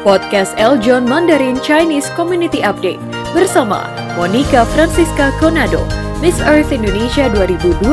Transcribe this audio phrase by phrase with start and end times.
[0.00, 2.96] Podcast Eljon Mandarin Chinese Community Update
[3.36, 3.84] bersama
[4.16, 5.84] Monica Francisca Conado,
[6.24, 7.84] Miss Earth Indonesia 2020.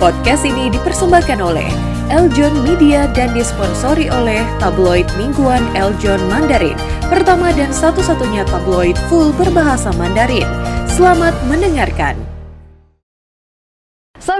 [0.00, 1.68] Podcast ini dipersembahkan oleh
[2.08, 6.80] Eljon Media dan disponsori oleh tabloid mingguan Eljon Mandarin,
[7.12, 10.48] pertama dan satu-satunya tabloid full berbahasa Mandarin.
[10.88, 12.33] Selamat mendengarkan.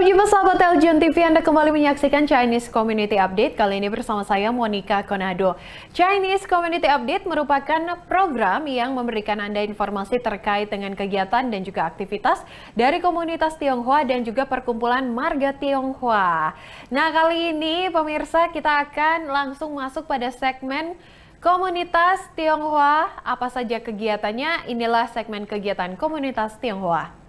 [0.05, 3.57] Sahabat Jumpa sahabat Eljon TV, Anda kembali menyaksikan Chinese Community Update.
[3.57, 5.57] Kali ini bersama saya Monica Konado.
[5.97, 12.45] Chinese Community Update merupakan program yang memberikan Anda informasi terkait dengan kegiatan dan juga aktivitas
[12.77, 16.53] dari komunitas Tionghoa dan juga perkumpulan Marga Tionghoa.
[16.93, 20.93] Nah, kali ini pemirsa kita akan langsung masuk pada segmen
[21.41, 24.69] Komunitas Tionghoa, apa saja kegiatannya?
[24.69, 27.24] Inilah segmen kegiatan komunitas Tionghoa.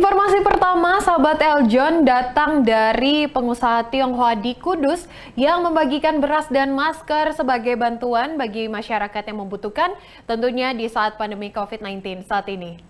[0.00, 5.04] Informasi pertama, sahabat Eljon datang dari pengusaha Tionghoa di Kudus
[5.36, 9.92] yang membagikan beras dan masker sebagai bantuan bagi masyarakat yang membutuhkan
[10.24, 12.80] tentunya di saat pandemi COVID-19 saat ini.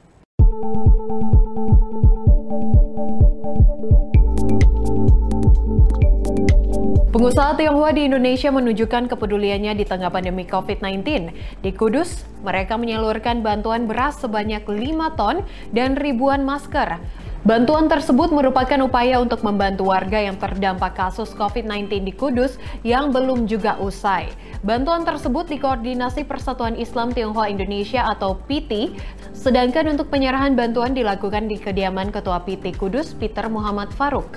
[7.11, 11.35] Pengusaha Tionghoa di Indonesia menunjukkan kepeduliannya di tengah pandemi COVID-19.
[11.59, 15.43] Di Kudus, mereka menyalurkan bantuan beras sebanyak 5 ton
[15.75, 17.03] dan ribuan masker.
[17.43, 23.51] Bantuan tersebut merupakan upaya untuk membantu warga yang terdampak kasus COVID-19 di Kudus yang belum
[23.51, 24.31] juga usai.
[24.63, 28.95] Bantuan tersebut dikoordinasi Persatuan Islam Tionghoa Indonesia atau PT,
[29.35, 34.31] sedangkan untuk penyerahan bantuan dilakukan di kediaman Ketua PT Kudus Peter Muhammad Faruk.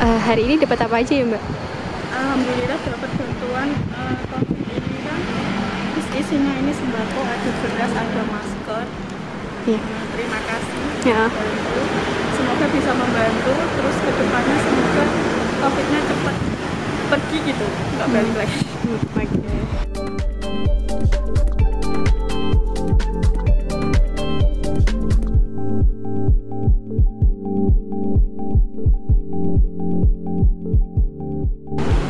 [0.00, 1.42] Uh, hari ini dapat apa aja ya Mbak?
[2.10, 5.20] Alhamdulillah dapat bantuan uh, COVID ini kan
[5.92, 8.84] terus isinya ini sembako, ada beras, ada masker.
[9.68, 9.76] Ya.
[9.76, 10.80] Nah, terima kasih.
[11.04, 11.22] Ya.
[11.28, 11.80] Bantu.
[12.32, 13.52] Semoga bisa membantu.
[13.52, 15.04] Terus ke depannya semoga
[15.60, 16.36] COVID-nya cepat
[17.12, 18.16] pergi gitu, nggak Hmm.
[18.16, 18.58] balik lagi.
[19.20, 19.89] Oke.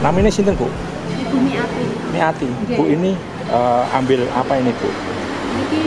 [0.00, 0.65] Namanya sinten Bu?
[0.65, 1.84] Api.
[2.16, 2.49] Miati.
[2.49, 2.75] Oke.
[2.77, 3.12] Bu ini
[3.53, 4.88] eh, ambil apa ini Bu?
[4.88, 5.81] Ini.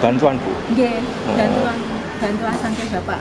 [0.00, 0.48] Bantuan Bu.
[0.48, 1.34] Oh.
[1.36, 1.76] bantuan
[2.20, 3.20] bantuan sampai Bapak.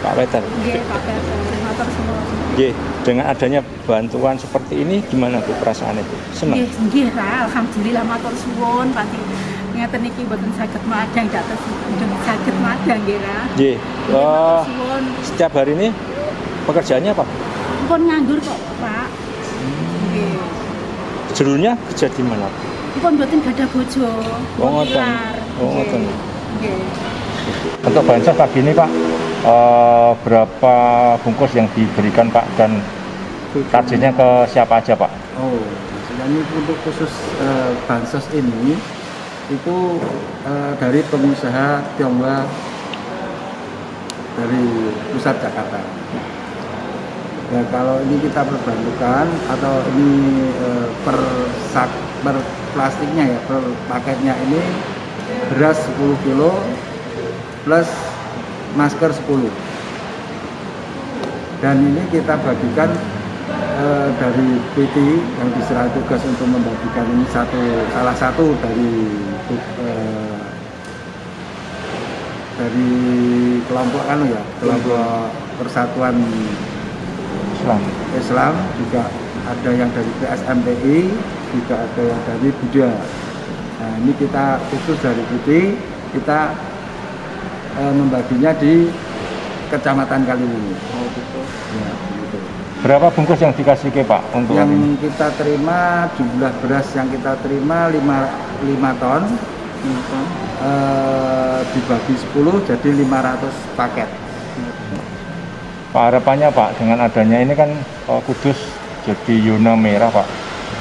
[0.00, 0.42] Pak Weter.
[0.44, 2.20] Nggih, Pak Perso, motor semua.
[2.56, 2.68] Ye,
[3.04, 6.16] dengan adanya bantuan seperti ini gimana Bu perasaannya Bu?
[6.32, 6.56] Senang?
[7.12, 9.20] Ra, alhamdulillah matur suwun pati
[9.76, 13.20] ngeten iki mboten saged madang dados mboten saged madang nggih
[13.56, 13.76] Nggih,
[14.08, 15.02] suwun.
[15.20, 15.88] setiap hari ini
[16.64, 17.24] pekerjaannya apa?
[17.86, 19.06] Pun nganggur kok, Pak.
[20.10, 20.42] Nggih.
[21.38, 22.50] Judulnya kerja di mana?
[22.98, 24.10] Pun mboten gadah bojo.
[24.58, 25.06] Oh, ngoten.
[25.62, 26.02] Oh, ngoten.
[26.58, 26.82] Nggih.
[27.86, 28.90] Untuk bansos pagi ini Pak,
[29.46, 30.74] eh, berapa
[31.22, 32.82] bungkus yang diberikan Pak dan
[33.70, 35.10] targetnya ke siapa aja Pak?
[35.38, 35.62] Oh,
[36.10, 38.74] jadi untuk khusus eh, bansos ini
[39.46, 39.76] itu
[40.42, 42.42] eh, dari pengusaha Tionghoa
[44.36, 44.64] dari
[45.14, 45.80] pusat Jakarta.
[47.46, 50.10] Ya kalau ini kita perbantukan atau ini
[50.50, 51.14] eh, per
[51.70, 51.86] sak
[52.26, 52.34] per
[52.74, 54.58] plastiknya ya per paketnya ini
[55.54, 56.58] beras 10 kilo
[57.62, 57.86] plus
[58.74, 59.46] masker 10
[61.62, 62.90] dan ini kita bagikan
[63.78, 64.96] eh, dari PT
[65.38, 67.62] yang diserah tugas untuk membagikan ini satu
[67.94, 68.90] salah satu dari
[69.54, 70.38] eh,
[72.58, 72.90] dari
[73.70, 75.30] kelompok anu ya kelompok
[75.62, 76.18] persatuan
[77.66, 77.82] Islam.
[78.14, 79.02] Islam juga
[79.46, 80.98] ada yang dari PSMPI
[81.50, 82.90] juga ada yang dari Buddha
[83.76, 85.74] nah ini kita khusus dari PT
[86.14, 86.54] kita
[87.82, 88.86] eh, membaginya di
[89.66, 91.06] kecamatan Kaliwungu Oh,
[91.74, 91.90] ya
[92.22, 92.38] gitu.
[92.86, 94.94] Berapa bungkus yang dikasih ke Pak untuk yang ini?
[95.02, 99.22] kita terima jumlah beras yang kita terima 5, 5 ton
[100.62, 104.25] eh, dibagi 10 jadi 500 paket
[105.96, 108.68] Pak harapannya Pak dengan adanya ini kan eh, Kudus
[109.08, 110.28] jadi zona merah Pak.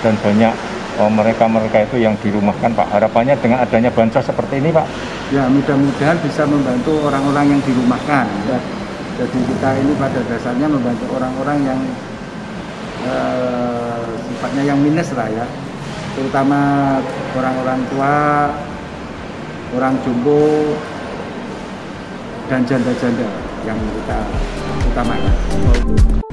[0.04, 0.52] Dan banyak
[1.00, 2.92] eh, mereka-mereka itu yang dirumahkan Pak.
[2.92, 4.84] Harapannya dengan adanya bansos seperti ini Pak?
[5.32, 8.60] Ya mudah-mudahan bisa membantu orang-orang yang dirumahkan ya.
[9.16, 11.80] jadi kita ini pada dasarnya membantu orang-orang yang
[13.08, 15.48] eh, sifatnya yang minus lah ya.
[16.20, 16.60] Terutama
[17.40, 18.16] orang-orang tua
[19.80, 20.76] orang jumbo
[22.52, 24.20] dan janda-janda yang kita
[24.94, 26.25] utamakan.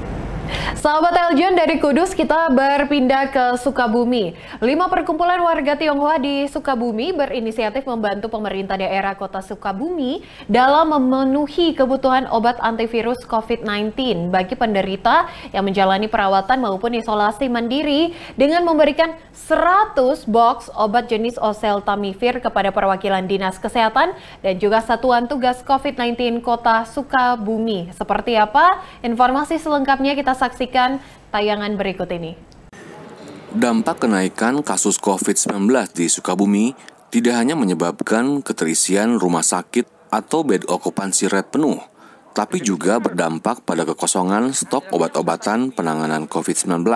[0.82, 4.34] Sahabat Eljon dari Kudus, kita berpindah ke Sukabumi.
[4.58, 12.26] Lima perkumpulan warga Tionghoa di Sukabumi berinisiatif membantu pemerintah daerah kota Sukabumi dalam memenuhi kebutuhan
[12.34, 19.94] obat antivirus COVID-19 bagi penderita yang menjalani perawatan maupun isolasi mandiri dengan memberikan 100
[20.26, 27.94] box obat jenis oseltamivir kepada perwakilan Dinas Kesehatan dan juga Satuan Tugas COVID-19 Kota Sukabumi.
[27.94, 28.82] Seperti apa?
[29.06, 32.32] Informasi selengkapnya kita saksikan Saksikan tayangan berikut ini.
[33.52, 36.72] Dampak kenaikan kasus COVID-19 di Sukabumi
[37.12, 41.76] tidak hanya menyebabkan keterisian rumah sakit atau bed okupansi rate penuh,
[42.32, 46.88] tapi juga berdampak pada kekosongan stok obat-obatan penanganan COVID-19.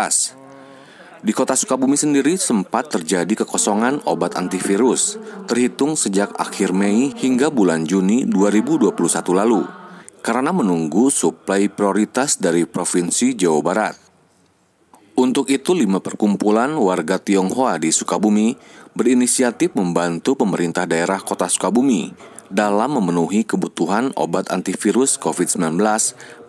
[1.21, 7.85] Di kota Sukabumi sendiri sempat terjadi kekosongan obat antivirus, terhitung sejak akhir Mei hingga bulan
[7.85, 8.97] Juni 2021
[9.37, 9.86] lalu
[10.27, 13.95] karena menunggu suplai prioritas dari Provinsi Jawa Barat.
[15.15, 18.59] Untuk itu, lima perkumpulan warga Tionghoa di Sukabumi
[18.99, 22.11] berinisiatif membantu pemerintah daerah kota Sukabumi
[22.51, 25.79] dalam memenuhi kebutuhan obat antivirus COVID-19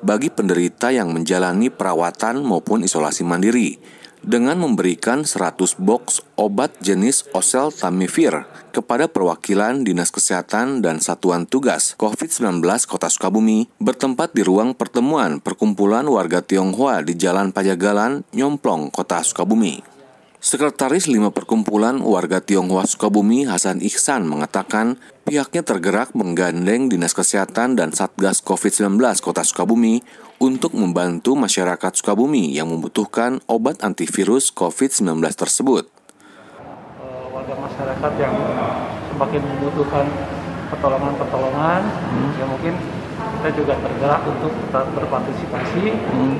[0.01, 3.77] bagi penderita yang menjalani perawatan maupun isolasi mandiri
[4.25, 12.61] dengan memberikan 100 box obat jenis oseltamivir kepada perwakilan Dinas Kesehatan dan Satuan Tugas COVID-19
[12.85, 19.97] Kota Sukabumi bertempat di ruang pertemuan perkumpulan warga Tionghoa di Jalan Pajagalan, Nyomplong, Kota Sukabumi.
[20.37, 27.89] Sekretaris lima perkumpulan warga Tionghoa Sukabumi Hasan Ihsan mengatakan pihaknya tergerak menggandeng Dinas Kesehatan dan
[27.89, 30.05] Satgas COVID-19 Kota Sukabumi
[30.37, 35.89] untuk membantu masyarakat Sukabumi yang membutuhkan obat antivirus COVID-19 tersebut.
[35.89, 38.35] Eh, warga masyarakat yang
[39.09, 40.05] semakin membutuhkan
[40.69, 42.29] pertolongan-pertolongan, hmm.
[42.37, 42.73] ya mungkin
[43.17, 46.35] kita juga tergerak untuk tetap berpartisipasi, hmm.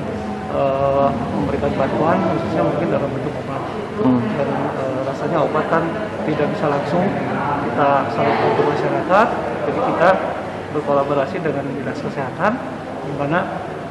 [0.52, 3.62] uh, memberikan bantuan, khususnya mungkin dalam bentuk obat.
[3.98, 4.20] Hmm.
[4.36, 4.48] Dan
[4.78, 5.82] uh, rasanya obat kan
[6.28, 7.02] tidak bisa langsung
[7.66, 9.28] kita salurkan ke masyarakat,
[9.66, 10.08] jadi kita
[10.76, 12.52] berkolaborasi dengan dinas kesehatan,
[13.08, 13.40] di mana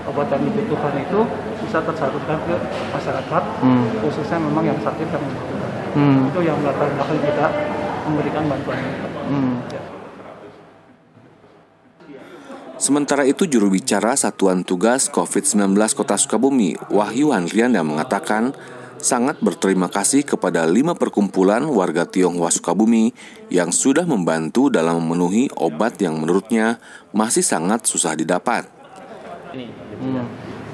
[0.07, 1.19] obat yang dibutuhkan itu
[1.67, 2.55] bisa tersalurkan ke
[2.95, 3.85] masyarakat hmm.
[4.01, 6.29] khususnya memang yang sakit dan membutuhkan hmm.
[6.31, 7.45] itu yang melatar belakang kita
[8.07, 8.79] memberikan bantuan
[9.27, 9.53] hmm.
[9.69, 9.81] ya.
[12.77, 18.53] Sementara itu juru bicara Satuan Tugas COVID-19 Kota Sukabumi, Wahyu Handrianda mengatakan
[19.01, 23.17] sangat berterima kasih kepada lima perkumpulan warga Tionghoa Sukabumi
[23.49, 26.77] yang sudah membantu dalam memenuhi obat yang menurutnya
[27.17, 28.69] masih sangat susah didapat.
[29.57, 30.23] Ini gitu ya.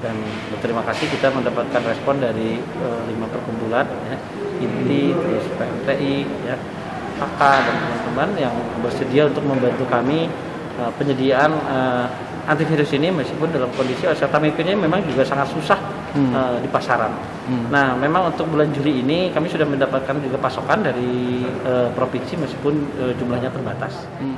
[0.03, 0.19] Dan
[0.51, 4.17] berterima kasih kita mendapatkan respon dari uh, lima perkumpulan ya,
[4.59, 6.55] INTI, terus PMTI, ya,
[7.23, 10.27] KK dan teman-teman yang bersedia untuk membantu kami
[10.75, 12.05] uh, penyediaan uh,
[12.43, 15.79] antivirus ini meskipun dalam kondisi oseltamivir memang juga sangat susah
[16.11, 16.31] hmm.
[16.35, 17.15] uh, di pasaran.
[17.47, 17.71] Hmm.
[17.71, 22.73] Nah, memang untuk bulan Juli ini kami sudah mendapatkan juga pasokan dari uh, provinsi meskipun
[22.99, 24.03] uh, jumlahnya terbatas.
[24.19, 24.35] Hmm.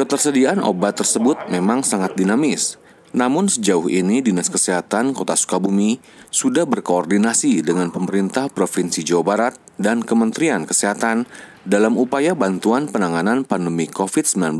[0.00, 2.80] Ketersediaan obat tersebut memang sangat dinamis.
[3.12, 6.00] Namun sejauh ini Dinas Kesehatan Kota Sukabumi
[6.32, 11.28] sudah berkoordinasi dengan pemerintah Provinsi Jawa Barat dan Kementerian Kesehatan
[11.68, 14.56] dalam upaya bantuan penanganan pandemi COVID-19.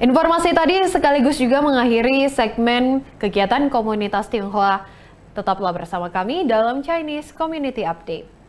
[0.00, 4.88] Informasi tadi sekaligus juga mengakhiri segmen kegiatan komunitas Tionghoa.
[5.36, 8.41] Tetaplah bersama kami dalam Chinese Community Update.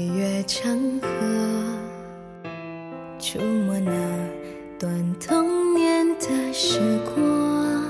[0.00, 1.08] 岁月长河
[3.18, 3.92] 触摸那
[4.78, 7.84] 段童年的时光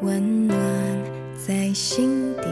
[0.00, 0.56] 温暖
[1.36, 2.48] 在心底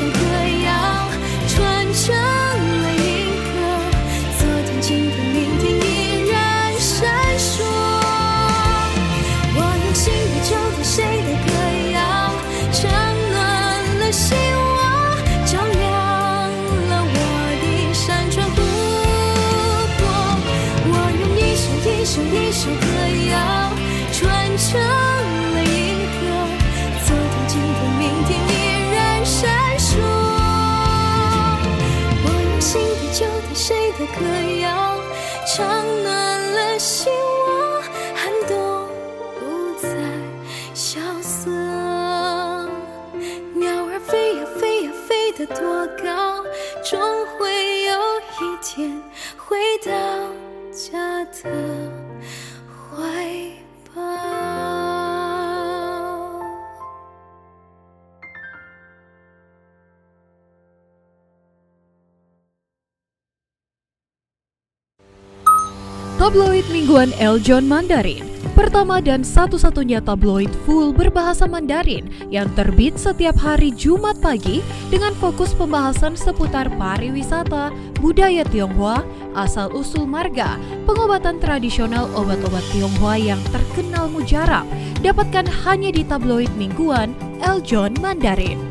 [0.00, 0.29] some
[66.30, 68.22] Tabloid mingguan Eljon Mandarin,
[68.54, 74.62] pertama dan satu-satunya tabloid full berbahasa Mandarin yang terbit setiap hari Jumat pagi
[74.94, 79.02] dengan fokus pembahasan seputar pariwisata, budaya Tionghoa,
[79.34, 80.54] asal-usul marga,
[80.86, 84.70] pengobatan tradisional obat-obat Tionghoa yang terkenal mujarab,
[85.02, 87.10] dapatkan hanya di tabloid mingguan
[87.42, 88.62] Eljon Mandarin.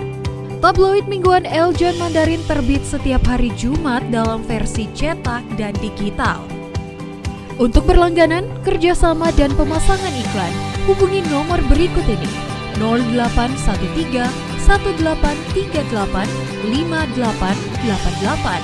[0.63, 6.58] Tabloid mingguan Eljon Mandarin terbit setiap hari Jumat dalam versi cetak dan digital.
[7.59, 10.53] Untuk berlangganan, kerjasama, dan pemasangan iklan,
[10.87, 12.31] hubungi nomor berikut ini
[12.79, 14.31] 0813
[14.63, 15.91] 1838
[16.71, 18.63] 5888.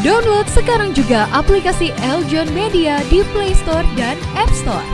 [0.00, 4.88] Download sekarang juga aplikasi Eljon Media di Play Store dan App Store.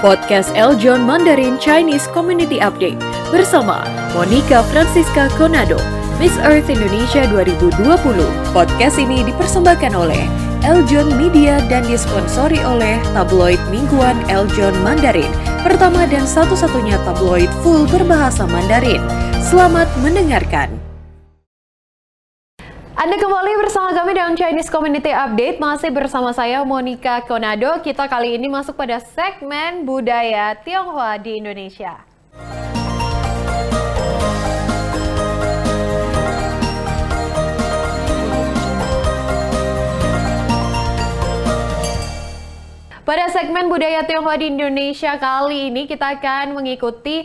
[0.00, 2.96] Podcast Eljon Mandarin Chinese Community Update
[3.28, 3.84] bersama
[4.16, 5.76] Monica Francisca Conado,
[6.16, 7.76] Miss Earth Indonesia 2020.
[8.56, 15.30] Podcast ini dipersembahkan oleh Eljon Media dan disponsori oleh tabloid mingguan Eljon Mandarin,
[15.62, 18.98] pertama dan satu-satunya tabloid full berbahasa Mandarin.
[19.38, 20.74] Selamat mendengarkan.
[22.98, 27.78] Anda kembali bersama kami dalam Chinese Community Update, masih bersama saya Monica Konado.
[27.78, 32.07] Kita kali ini masuk pada segmen budaya Tionghoa di Indonesia.
[43.08, 47.24] Pada segmen budaya Tionghoa di Indonesia kali ini kita akan mengikuti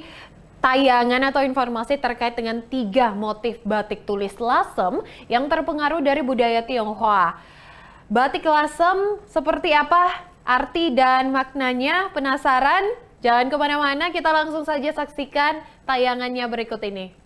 [0.64, 7.36] tayangan atau informasi terkait dengan tiga motif batik tulis lasem yang terpengaruh dari budaya Tionghoa.
[8.08, 12.16] Batik lasem seperti apa arti dan maknanya?
[12.16, 12.88] Penasaran?
[13.20, 17.23] Jangan ke mana-mana, kita langsung saja saksikan tayangannya berikut ini.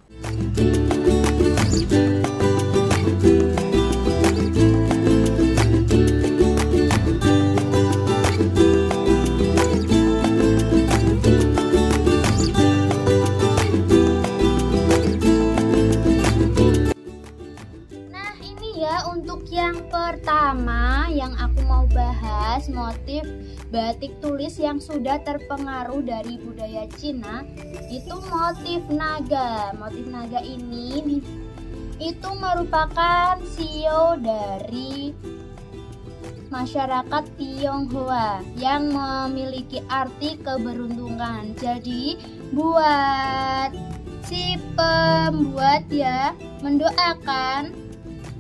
[24.48, 27.44] Tulis yang sudah terpengaruh dari budaya Cina
[27.92, 29.75] itu motif naga.
[29.75, 31.20] Motif naga ini
[32.00, 35.12] itu merupakan sio dari
[36.48, 41.51] masyarakat Tionghoa yang memiliki arti keberuntungan.
[41.60, 42.16] Jadi
[42.56, 43.75] buat
[44.24, 46.32] si pembuat ya
[46.63, 47.75] mendoakan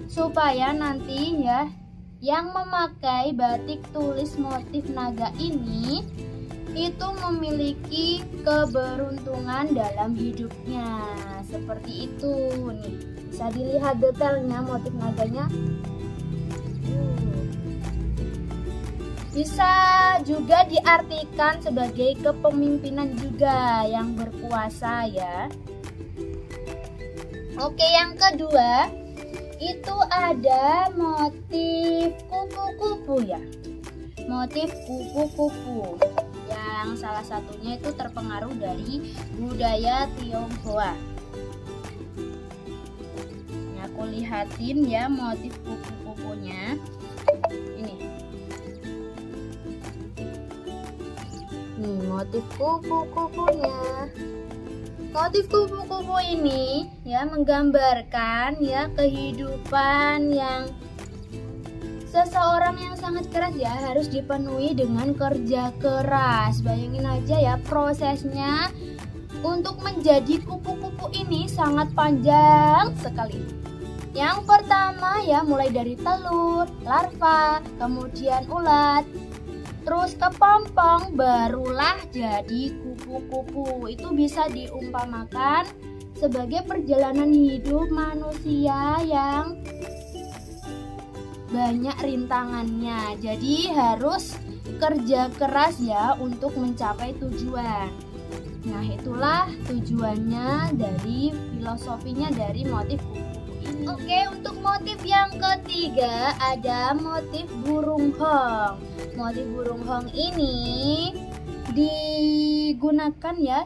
[0.07, 1.67] supaya nanti ya
[2.17, 6.01] yang memakai batik tulis motif naga ini
[6.77, 11.01] itu memiliki keberuntungan dalam hidupnya.
[11.45, 12.33] Seperti itu
[12.69, 12.97] nih.
[13.33, 15.45] Bisa dilihat detailnya motif naganya.
[19.33, 19.71] Bisa
[20.25, 25.45] juga diartikan sebagai kepemimpinan juga yang berkuasa ya.
[27.57, 28.89] Oke yang kedua
[29.57, 33.41] itu ada motif kupu-kupu ya?
[34.29, 35.97] Motif kupu-kupu.
[36.45, 40.93] Yang salah satunya itu terpengaruh dari budaya Tionghoa.
[43.49, 46.77] Ini aku lihatin ya motif kupu-kupunya.
[47.81, 47.95] Ini.
[51.77, 54.09] Nih motif kupu-kupunya
[55.27, 60.71] Motif kupu-kupu ini ya menggambarkan ya kehidupan yang
[62.07, 66.63] seseorang yang sangat keras ya harus dipenuhi dengan kerja keras.
[66.63, 68.71] Bayangin aja ya prosesnya
[69.43, 73.43] untuk menjadi kupu-kupu ini sangat panjang sekali.
[74.15, 79.03] Yang pertama ya mulai dari telur, larva, kemudian ulat,
[79.83, 83.87] terus kepompong barulah jadi kupu-kupu.
[83.87, 85.71] Itu bisa diumpamakan
[86.19, 89.63] sebagai perjalanan hidup manusia yang
[91.47, 93.15] banyak rintangannya.
[93.23, 94.35] Jadi harus
[94.77, 97.89] kerja keras ya untuk mencapai tujuan.
[98.67, 103.87] Nah itulah tujuannya dari filosofinya dari motif kupu-kupu ini.
[103.87, 108.83] Oke untuk motif yang ketiga ada motif burung hong.
[109.15, 111.15] Motif burung hong ini
[112.67, 113.63] digunakan ya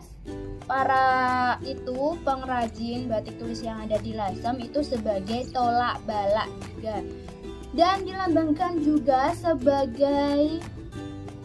[0.69, 7.01] para itu pengrajin batik tulis yang ada di Lasem itu sebagai tolak balak juga.
[7.71, 10.59] Dan dilambangkan juga sebagai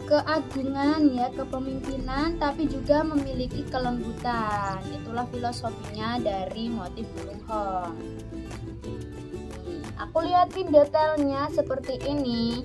[0.07, 4.79] keagungan ya kepemimpinan tapi juga memiliki kelembutan.
[4.91, 7.95] Itulah filosofinya dari motif burung hong.
[9.97, 12.61] Aku lihatin detailnya seperti ini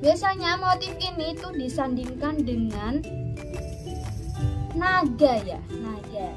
[0.00, 3.04] Biasanya motif ini tuh disandingkan dengan
[4.72, 6.32] naga ya, naga.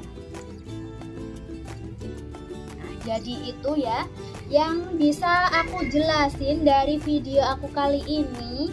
[2.76, 4.04] Nah, jadi itu ya
[4.52, 8.68] yang bisa aku jelasin dari video aku kali ini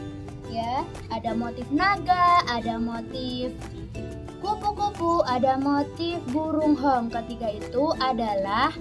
[0.52, 0.84] ya.
[1.08, 3.56] Ada motif naga, ada motif
[4.44, 7.08] kupu-kupu, ada motif burung hong.
[7.08, 8.76] Ketiga itu adalah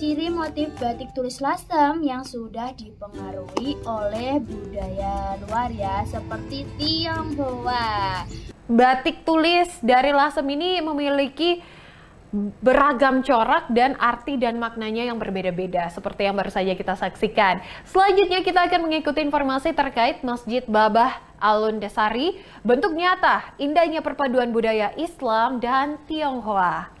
[0.00, 8.24] ciri motif batik tulis lasem yang sudah dipengaruhi oleh budaya luar ya seperti Tionghoa.
[8.64, 11.60] Batik tulis dari lasem ini memiliki
[12.64, 17.60] beragam corak dan arti dan maknanya yang berbeda-beda seperti yang baru saja kita saksikan.
[17.84, 24.96] Selanjutnya kita akan mengikuti informasi terkait Masjid Babah Alun Desari, bentuk nyata indahnya perpaduan budaya
[24.96, 26.99] Islam dan Tionghoa.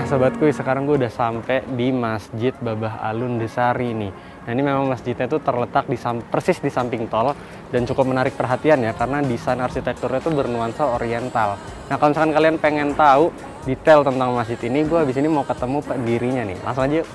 [0.00, 4.08] Nah sobatku sekarang gue udah sampai di Masjid Babah Alun Desari nih.
[4.08, 7.36] Nah ini memang masjidnya itu terletak di persis di samping tol
[7.68, 11.60] dan cukup menarik perhatian ya karena desain arsitekturnya itu bernuansa oriental.
[11.92, 13.28] Nah kalau misalkan kalian pengen tahu
[13.68, 16.58] detail tentang masjid ini, gue abis ini mau ketemu pendirinya nih.
[16.64, 17.08] Langsung aja yuk.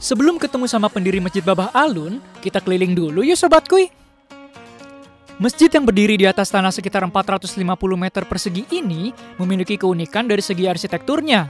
[0.00, 4.07] Sebelum ketemu sama pendiri Masjid Babah Alun, kita keliling dulu yuk sobatku.
[5.38, 7.62] Masjid yang berdiri di atas tanah sekitar 450
[7.94, 11.46] meter persegi ini memiliki keunikan dari segi arsitekturnya.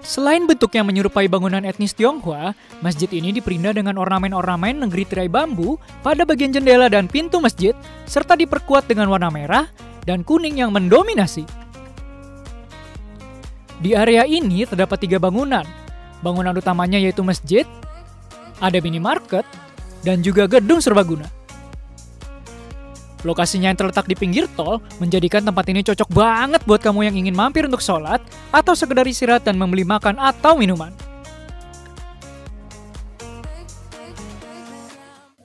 [0.00, 5.76] Selain bentuk yang menyerupai bangunan etnis Tionghoa, masjid ini diperindah dengan ornamen-ornamen negeri tirai bambu
[6.00, 7.76] pada bagian jendela dan pintu masjid,
[8.08, 9.68] serta diperkuat dengan warna merah
[10.08, 11.44] dan kuning yang mendominasi.
[13.84, 15.68] Di area ini terdapat tiga bangunan.
[16.24, 17.68] Bangunan utamanya yaitu masjid,
[18.64, 19.44] ada minimarket,
[20.00, 21.37] dan juga gedung serbaguna.
[23.26, 27.34] Lokasinya yang terletak di pinggir tol menjadikan tempat ini cocok banget buat kamu yang ingin
[27.34, 28.22] mampir untuk sholat
[28.54, 30.94] atau sekedar istirahat dan membeli makan atau minuman.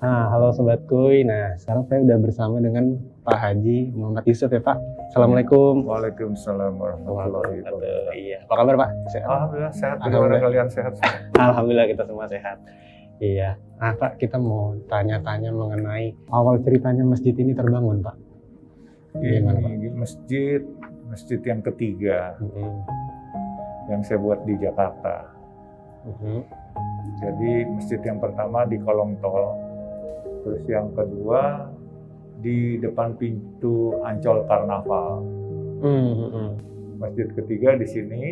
[0.04, 1.24] Nah, halo Sobat Kuy.
[1.24, 4.78] Nah, sekarang saya udah bersama dengan Pak Haji Muhammad Yusuf ya Pak.
[5.10, 5.88] Assalamualaikum.
[5.88, 8.12] Waalaikumsalam warahmatullahi wabarakatuh.
[8.12, 8.44] Iya.
[8.44, 8.90] Apa kabar Pak?
[9.16, 9.28] Sehat?
[9.32, 9.98] Alhamdulillah sehat.
[10.04, 10.42] Alhamdulillah.
[10.44, 10.94] kalian sehat?
[11.40, 12.60] Alhamdulillah kita semua sehat.
[13.22, 13.60] Iya.
[13.84, 18.16] Nah Pak, kita mau tanya-tanya mengenai awal ceritanya masjid ini terbangun Pak.
[19.20, 19.72] Gimana Pak?
[19.94, 20.62] Masjid,
[21.12, 22.74] masjid yang ketiga Mm-mm.
[23.92, 25.30] yang saya buat di Jakarta.
[26.08, 26.38] Mhm.
[27.22, 29.54] Jadi masjid yang pertama di kolong tol,
[30.44, 31.70] terus yang kedua
[32.42, 35.22] di depan pintu Ancol Karnaval.
[35.84, 36.48] Mhm.
[36.98, 38.24] Masjid ketiga di sini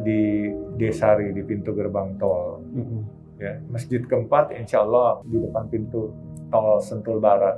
[0.00, 0.48] di
[0.80, 2.64] Desari di pintu gerbang tol.
[2.72, 3.19] Mhm.
[3.40, 6.12] Ya, masjid keempat insya Allah di depan pintu
[6.52, 7.56] tol Sentul Barat.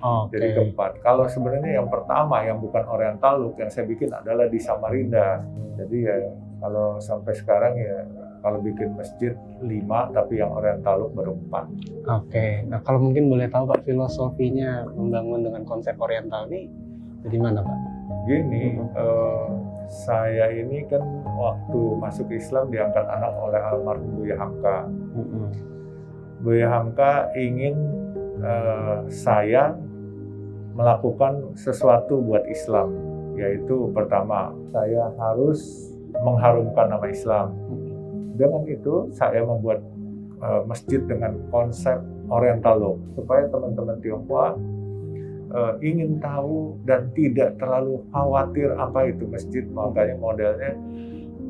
[0.00, 0.38] Oke.
[0.38, 1.02] Jadi keempat.
[1.02, 5.42] Kalau sebenarnya yang pertama yang bukan Oriental Look yang saya bikin adalah di Samarinda.
[5.76, 6.16] Jadi ya
[6.64, 8.06] kalau sampai sekarang ya
[8.38, 11.66] kalau bikin masjid lima tapi yang Oriental Look baru empat.
[12.08, 12.62] Oke.
[12.70, 16.70] Nah kalau mungkin boleh tahu Pak filosofinya membangun dengan konsep Oriental ini
[17.26, 17.78] dari mana Pak?
[18.30, 19.48] Gini, eh,
[19.88, 24.84] saya ini kan waktu masuk Islam diangkat anak oleh almarhum Buya Hamka.
[24.88, 25.44] Mhm.
[26.44, 27.74] Buya Hamka ingin
[28.38, 29.74] eh, saya
[30.76, 32.94] melakukan sesuatu buat Islam,
[33.34, 35.90] yaitu pertama saya harus
[36.22, 37.56] mengharumkan nama Islam.
[38.38, 39.82] Dengan itu saya membuat
[40.38, 41.98] eh, masjid dengan konsep
[42.28, 44.52] Oriental Look supaya teman-teman Tionghoa
[45.52, 49.64] eh, ingin tahu dan tidak terlalu khawatir apa itu masjid.
[49.68, 50.72] Makanya modelnya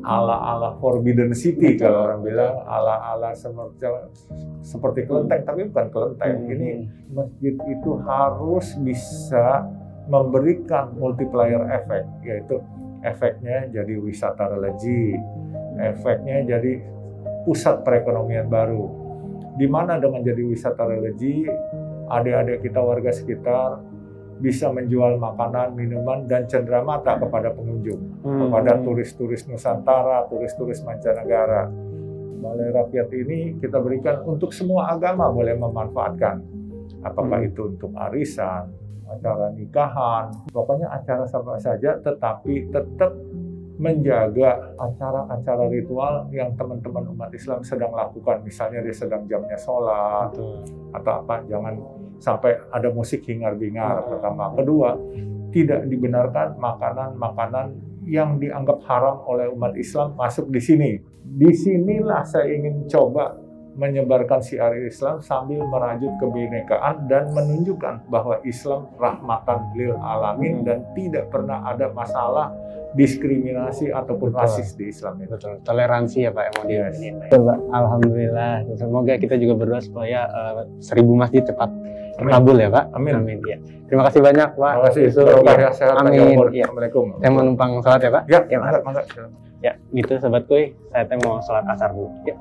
[0.06, 3.86] ala-ala Forbidden City kalau orang bilang ala-ala seperti
[4.62, 6.36] seperti kelenteng tapi bukan kelenteng.
[6.46, 6.70] Ini
[7.10, 9.66] masjid itu harus bisa
[10.08, 12.56] memberikan multiplier efek yaitu
[13.04, 15.14] efeknya jadi wisata religi
[15.78, 16.82] efeknya jadi
[17.46, 18.88] pusat perekonomian baru.
[19.58, 21.46] Di mana dengan jadi wisata religi
[22.08, 23.82] adik-adik kita warga sekitar
[24.38, 28.46] bisa menjual makanan, minuman, dan cenderamata kepada pengunjung, Hmm.
[28.46, 31.66] kepada turis-turis Nusantara, turis-turis mancanegara.
[32.38, 36.38] Balai Rakyat ini kita berikan untuk semua agama boleh memanfaatkan.
[37.02, 37.48] Apakah Hmm.
[37.50, 38.70] itu untuk arisan,
[39.08, 43.10] acara nikahan, pokoknya acara apa saja, tetapi tetap
[43.78, 48.42] menjaga acara-acara ritual yang teman-teman umat Islam sedang lakukan.
[48.42, 50.66] Misalnya dia sedang jamnya sholat, Betul.
[50.98, 51.74] atau apa jangan
[52.18, 54.50] sampai ada musik hingar-bingar pertama.
[54.58, 54.98] Kedua
[55.54, 57.66] tidak dibenarkan makanan-makanan
[58.08, 60.90] yang dianggap haram oleh umat Islam masuk di sini.
[61.22, 63.36] Di sinilah saya ingin coba
[63.78, 71.30] menyebarkan siar Islam sambil merajut kebinekaan dan menunjukkan bahwa Islam rahmatan lil alamin dan tidak
[71.30, 72.50] pernah ada masalah
[72.92, 74.40] diskriminasi ataupun Betul.
[74.40, 75.34] rasis di Islam itu.
[75.34, 75.60] Betul.
[75.60, 76.96] Toleransi ya Pak yang mau Yes.
[76.96, 77.58] Betul, Pak.
[77.68, 78.54] Alhamdulillah.
[78.74, 81.68] Semoga kita juga berdoa supaya eh, seribu masjid cepat
[82.16, 82.84] terkabul ya Pak.
[82.92, 83.14] Amin.
[83.14, 83.38] Amin.
[83.44, 83.58] Ya.
[83.86, 84.72] Terima kasih banyak Pak.
[84.72, 85.02] Terima kasih.
[85.04, 85.24] Yusuf.
[85.24, 85.70] Barokah Ya.
[85.70, 86.12] sehat, Amin.
[86.50, 86.64] Ya.
[86.64, 87.04] Assalamualaikum.
[87.18, 88.22] Saya mau numpang sholat ya Pak.
[88.26, 89.02] Ya, Ya, mangga.
[89.04, 89.30] Silakan.
[89.58, 90.72] Ya, gitu Sobat Kuy.
[90.90, 92.08] Saya mau sholat asar dulu.
[92.24, 92.34] Ya.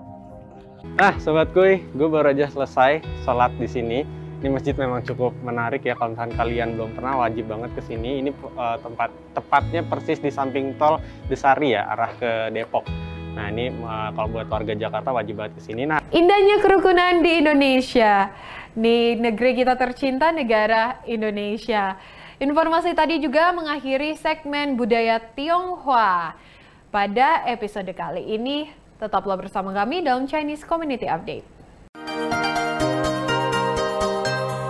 [0.98, 4.00] Ah, Sobat Kuy, gue baru aja selesai sholat di sini.
[4.38, 5.98] Ini masjid memang cukup menarik ya.
[5.98, 8.22] Kalau misalkan kalian belum pernah, wajib banget ke sini.
[8.22, 12.86] Ini eh, tempat tepatnya persis di samping tol Desari ya, arah ke Depok.
[13.34, 15.90] Nah ini eh, kalau buat warga Jakarta wajib banget ke sini.
[15.90, 18.30] Nah Indahnya kerukunan di Indonesia.
[18.78, 21.98] Di negeri kita tercinta, negara Indonesia.
[22.38, 26.38] Informasi tadi juga mengakhiri segmen budaya Tionghoa.
[26.94, 28.70] Pada episode kali ini,
[29.02, 31.57] tetaplah bersama kami dalam Chinese Community Update.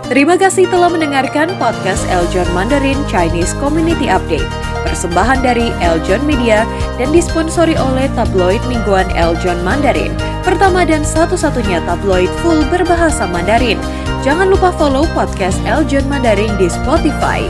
[0.08, 4.48] Terima kasih telah mendengarkan podcast Eljon Mandarin Chinese Community Update.
[4.88, 6.64] Persembahan dari Eljon Media
[6.96, 10.16] dan disponsori oleh tabloid mingguan Eljon Mandarin.
[10.48, 13.76] Pertama dan satu-satunya tabloid full berbahasa Mandarin.
[14.24, 17.44] Jangan lupa follow podcast Eljon Mandarin di Spotify.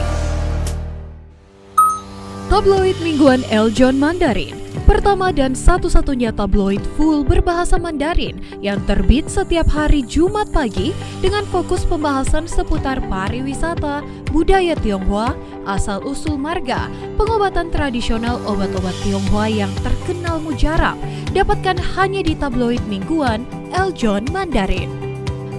[2.50, 10.00] Tabloid mingguan Eljon Mandarin Pertama dan satu-satunya tabloid full berbahasa Mandarin yang terbit setiap hari
[10.00, 14.00] Jumat pagi dengan fokus pembahasan seputar pariwisata,
[14.32, 15.36] budaya Tionghoa,
[15.68, 16.88] asal-usul marga,
[17.20, 20.96] pengobatan tradisional obat-obat Tionghoa yang terkenal mujarab,
[21.36, 23.44] dapatkan hanya di tabloid mingguan
[23.76, 24.88] Eljon Mandarin.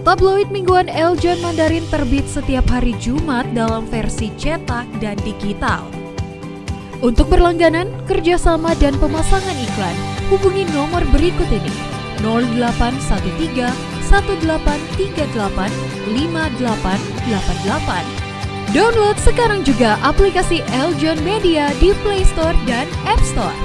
[0.09, 5.98] Tabloid mingguan Eljon Mandarin terbit setiap hari Jumat dalam versi cetak dan digital.
[6.99, 9.95] Untuk berlangganan, kerjasama, dan pemasangan iklan,
[10.27, 11.71] hubungi nomor berikut ini
[12.19, 13.71] 0813
[14.11, 15.31] 1838
[16.11, 23.55] 5888 Download sekarang juga aplikasi Eljon Media di Play Store dan App Store.